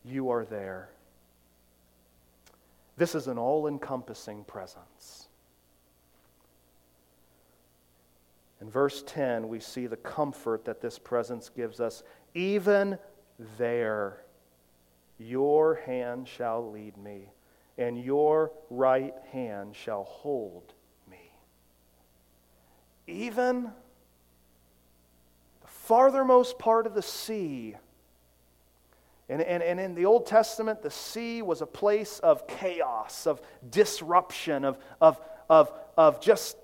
[0.03, 0.89] You are there.
[2.97, 5.27] This is an all encompassing presence.
[8.59, 12.01] In verse 10, we see the comfort that this presence gives us.
[12.33, 12.97] Even
[13.57, 14.23] there,
[15.19, 17.29] your hand shall lead me,
[17.77, 20.73] and your right hand shall hold.
[23.07, 23.63] Even
[25.61, 27.75] the farthermost part of the sea.
[29.29, 33.41] And, and, and in the Old Testament, the sea was a place of chaos, of
[33.69, 36.57] disruption, of, of, of, of just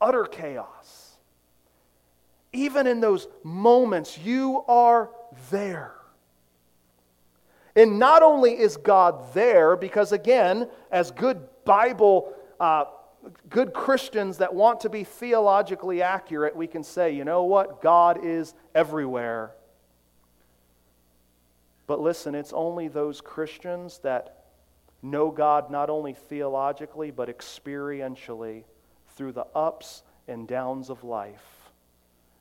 [0.00, 1.16] utter chaos.
[2.52, 5.10] Even in those moments, you are
[5.50, 5.94] there.
[7.76, 12.86] And not only is God there, because again, as good Bible, uh,
[13.48, 17.82] good Christians that want to be theologically accurate, we can say, you know what?
[17.82, 19.52] God is everywhere.
[21.86, 24.44] But listen, it's only those Christians that
[25.02, 28.64] know God not only theologically, but experientially
[29.16, 31.70] through the ups and downs of life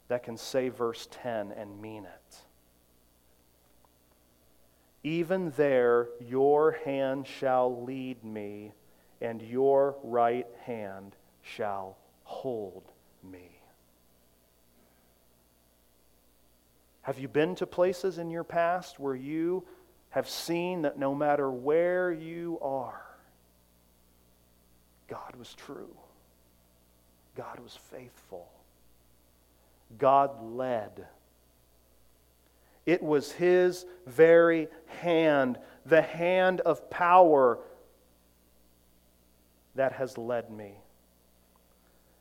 [0.07, 2.37] that can say verse 10 and mean it.
[5.03, 8.73] Even there, your hand shall lead me,
[9.21, 12.83] and your right hand shall hold
[13.23, 13.61] me.
[17.01, 19.65] Have you been to places in your past where you
[20.09, 23.05] have seen that no matter where you are,
[25.07, 25.95] God was true.
[27.35, 28.49] God was faithful.
[29.97, 31.07] God led.
[32.85, 37.59] It was His very hand, the hand of power,
[39.77, 40.73] that has led me.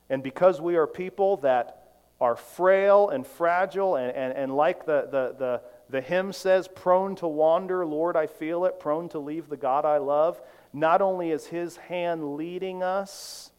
[0.08, 1.82] And because we are people that
[2.20, 7.16] are frail and fragile, and, and, and like the, the, the, the hymn says, prone
[7.16, 10.40] to wander, Lord, I feel it, prone to leave the God I love,
[10.72, 13.50] not only is His hand leading us,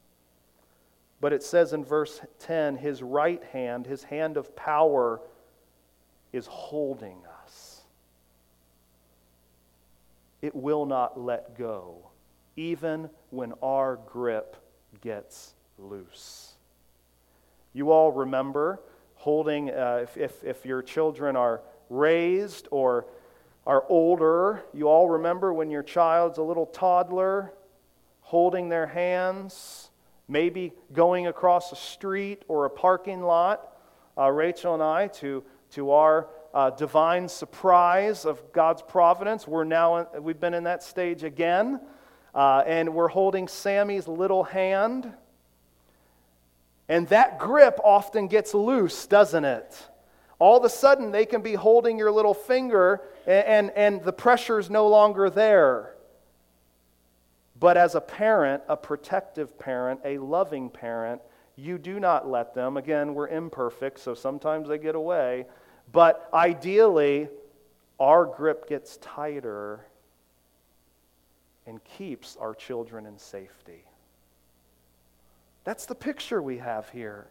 [1.19, 5.21] but it says in verse 10, His right hand, His hand of power,
[6.31, 7.81] is holding us.
[10.41, 12.09] It will not let go,
[12.57, 14.57] even when our grip
[15.01, 16.55] gets loose.
[17.71, 18.81] You all remember
[19.15, 23.05] holding, uh, if, if, if your children are raised or
[23.65, 27.53] are older, you all remember when your child's a little toddler,
[28.21, 29.91] holding their hands,
[30.27, 33.77] maybe going across a street or a parking lot.
[34.17, 40.07] Uh, Rachel and I, to, to our uh, divine surprise of God's providence, we're now,
[40.19, 41.79] we've been in that stage again,
[42.35, 45.13] uh, and we're holding Sammy's little hand
[46.89, 49.87] and that grip often gets loose, doesn't it?
[50.39, 54.13] All of a sudden, they can be holding your little finger and, and, and the
[54.13, 55.95] pressure is no longer there.
[57.59, 61.21] But as a parent, a protective parent, a loving parent,
[61.55, 62.77] you do not let them.
[62.77, 65.47] Again, we're imperfect, so sometimes they get away.
[65.91, 67.29] But ideally,
[67.99, 69.87] our grip gets tighter
[71.67, 73.83] and keeps our children in safety.
[75.63, 77.27] That's the picture we have here.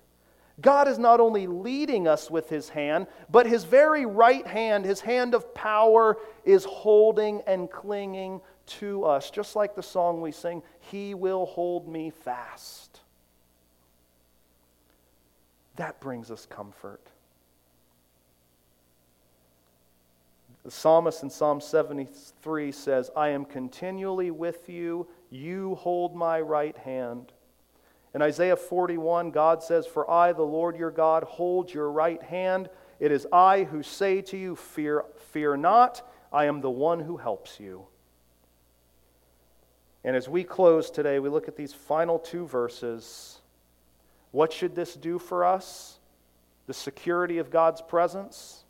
[0.61, 5.01] God is not only leading us with his hand, but his very right hand, his
[5.01, 9.30] hand of power, is holding and clinging to us.
[9.30, 13.01] Just like the song we sing, He will hold me fast.
[15.76, 17.07] That brings us comfort.
[20.67, 26.77] The psalmist in Psalm 73 says, I am continually with you, you hold my right
[26.77, 27.31] hand.
[28.12, 32.69] In Isaiah 41, God says, For I, the Lord your God, hold your right hand.
[32.99, 37.17] It is I who say to you, Fear, fear not, I am the one who
[37.17, 37.87] helps you.
[40.03, 43.41] And as we close today, we look at these final two verses.
[44.33, 46.01] What should this do for us?
[46.67, 48.64] The security of God's presence?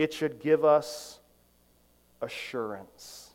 [0.00, 1.18] It should give us
[2.22, 3.28] assurance.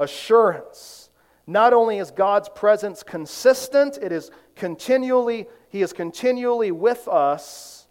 [0.00, 1.08] Assurance
[1.46, 7.86] not only is God's presence consistent, it is continually, He is continually with us.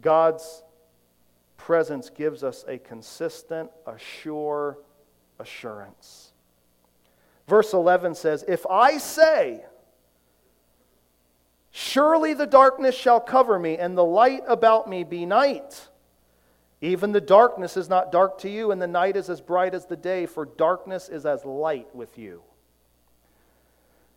[0.00, 0.62] God's
[1.56, 4.78] presence gives us a consistent, a sure
[5.40, 6.30] assurance.
[7.48, 9.64] Verse 11 says, If I say,
[11.78, 15.90] Surely the darkness shall cover me, and the light about me be night.
[16.80, 19.84] Even the darkness is not dark to you, and the night is as bright as
[19.84, 22.42] the day, for darkness is as light with you.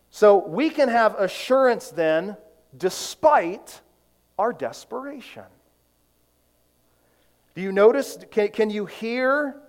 [0.08, 2.38] So we can have assurance then,
[2.78, 3.82] despite
[4.38, 5.44] our desperation.
[7.54, 8.16] Do you notice?
[8.30, 9.60] Can, can you hear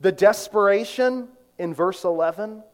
[0.00, 1.28] the desperation
[1.58, 2.64] in verse 11?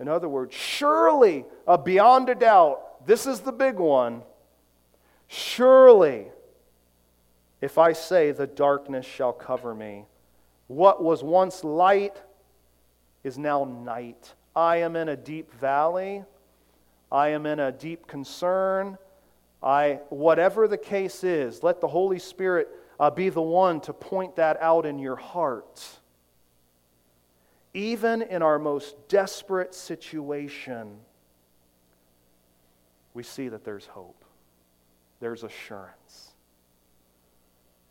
[0.00, 4.22] In other words, surely, uh, beyond a doubt, this is the big one.
[5.28, 6.26] Surely
[7.60, 10.04] if I say, The darkness shall cover me,
[10.66, 12.20] what was once light
[13.24, 14.34] is now night.
[14.54, 16.24] I am in a deep valley.
[17.10, 18.98] I am in a deep concern.
[19.62, 24.36] I, whatever the case is, let the Holy Spirit uh, be the one to point
[24.36, 25.84] that out in your heart.
[27.74, 30.98] Even in our most desperate situation,
[33.16, 34.24] we see that there's hope,
[35.20, 36.32] there's assurance.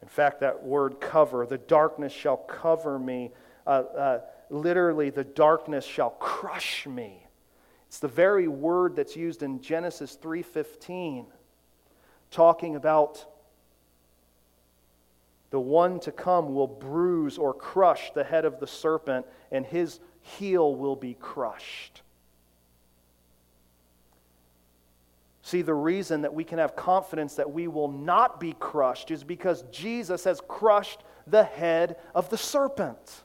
[0.03, 3.32] In fact, that word cover, the darkness shall cover me.
[3.65, 4.19] Uh, uh,
[4.51, 7.26] literally, the darkness shall crush me.
[7.88, 11.26] It's the very word that's used in Genesis 3:15,
[12.30, 13.26] talking about
[15.49, 19.99] the one to come will bruise or crush the head of the serpent, and his
[20.21, 22.03] heel will be crushed.
[25.45, 29.23] See, the reason that we can have confidence that we will not be crushed is
[29.23, 33.21] because Jesus has crushed the head of the serpent.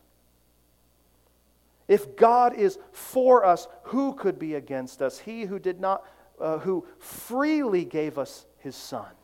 [1.88, 5.18] If God is for us, who could be against us?
[5.18, 6.04] He who did not,
[6.38, 9.14] uh, who freely gave us his Son.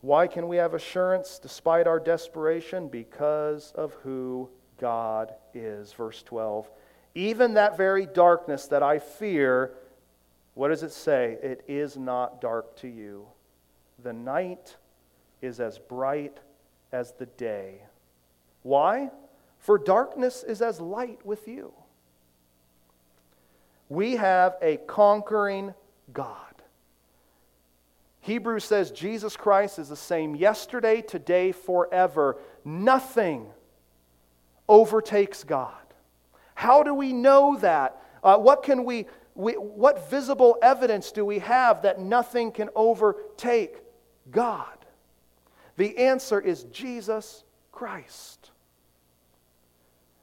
[0.00, 2.88] Why can we have assurance despite our desperation?
[2.88, 5.92] Because of who God is.
[5.92, 6.68] Verse 12.
[7.14, 9.72] Even that very darkness that I fear,
[10.54, 11.38] what does it say?
[11.42, 13.26] It is not dark to you.
[14.02, 14.76] The night
[15.40, 16.38] is as bright
[16.92, 17.82] as the day.
[18.62, 19.10] Why?
[19.58, 21.72] For darkness is as light with you.
[23.88, 25.74] We have a conquering
[26.12, 26.36] God.
[28.20, 32.38] Hebrews says Jesus Christ is the same yesterday, today, forever.
[32.64, 33.46] Nothing
[34.68, 35.81] overtakes God.
[36.54, 38.00] How do we know that?
[38.22, 43.78] Uh, what can we, we, what visible evidence do we have that nothing can overtake
[44.30, 44.66] God?
[45.76, 48.50] The answer is Jesus Christ.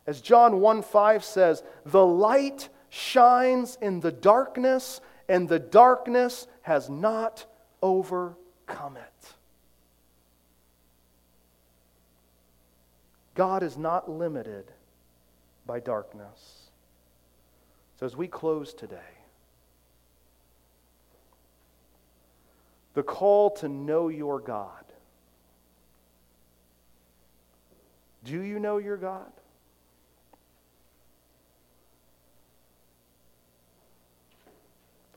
[0.05, 6.89] As John 1 5 says, the light shines in the darkness, and the darkness has
[6.89, 7.45] not
[7.81, 9.33] overcome it.
[13.35, 14.71] God is not limited
[15.69, 16.71] by darkness.
[17.99, 18.97] So, as we close today,
[22.95, 24.83] the call to know your God.
[28.23, 29.31] Do you know your God?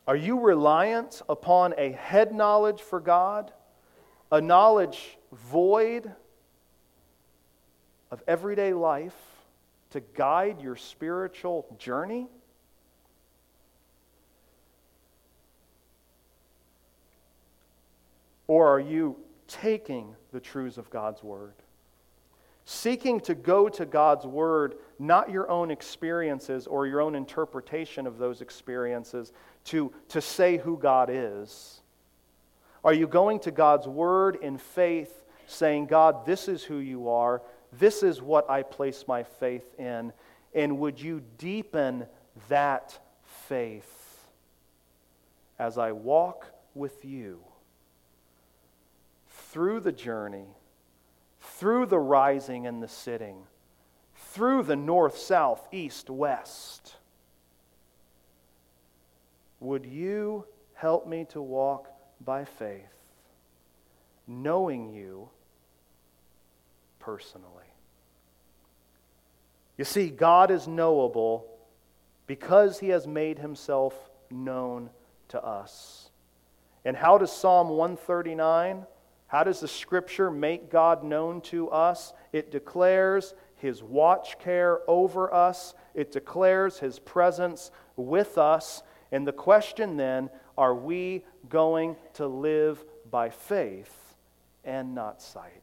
[0.07, 3.51] Are you reliant upon a head knowledge for God,
[4.31, 6.11] a knowledge void
[8.11, 9.32] of everyday life
[9.93, 12.27] to guide your spiritual journey?
[18.47, 19.17] Or are you
[19.47, 21.53] taking the truths of God's Word?
[22.65, 28.17] Seeking to go to God's Word, not your own experiences or your own interpretation of
[28.17, 29.31] those experiences,
[29.65, 31.81] to, to say who God is?
[32.83, 37.43] Are you going to God's Word in faith, saying, God, this is who you are,
[37.79, 40.13] this is what I place my faith in,
[40.53, 42.05] and would you deepen
[42.49, 42.99] that
[43.47, 44.29] faith
[45.59, 47.39] as I walk with you
[49.29, 50.47] through the journey,
[51.39, 53.43] through the rising and the sitting,
[54.15, 56.95] through the north, south, east, west?
[59.59, 61.87] Would you help me to walk
[62.19, 62.83] by faith,
[64.27, 65.29] knowing you
[67.03, 67.65] personally?
[69.77, 71.45] You see, God is knowable
[72.27, 73.93] because he has made himself
[74.31, 74.89] known
[75.29, 76.09] to us.
[76.85, 78.85] And how does Psalm 139,
[79.27, 82.13] how does the scripture make God known to us?
[82.31, 88.83] It declares his watch care over us, it declares his presence with us.
[89.11, 94.15] And the question then are we going to live by faith
[94.63, 95.62] and not sight?